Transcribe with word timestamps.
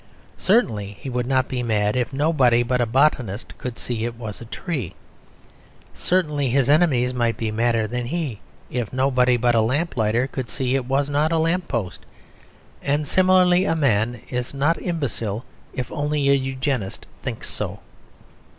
Certainly 0.39 0.97
he 0.99 1.11
would 1.11 1.27
not 1.27 1.47
be 1.47 1.61
mad 1.61 1.95
if 1.95 2.11
nobody 2.11 2.63
but 2.63 2.81
a 2.81 2.87
botanist 2.87 3.55
could 3.59 3.77
see 3.77 4.03
it 4.03 4.15
was 4.15 4.41
a 4.41 4.45
tree. 4.45 4.95
Certainly 5.93 6.49
his 6.49 6.71
enemies 6.71 7.13
might 7.13 7.37
be 7.37 7.51
madder 7.51 7.85
than 7.85 8.07
he, 8.07 8.39
if 8.71 8.91
nobody 8.91 9.37
but 9.37 9.53
a 9.53 9.61
lamplighter 9.61 10.25
could 10.25 10.49
see 10.49 10.73
it 10.73 10.85
was 10.87 11.07
not 11.07 11.31
a 11.31 11.37
lamp 11.37 11.67
post. 11.67 12.03
And 12.81 13.07
similarly 13.07 13.63
a 13.65 13.75
man 13.75 14.21
is 14.31 14.55
not 14.55 14.81
imbecile 14.81 15.45
if 15.71 15.91
only 15.91 16.29
a 16.29 16.33
Eugenist 16.33 17.05
thinks 17.21 17.47
so. 17.51 17.81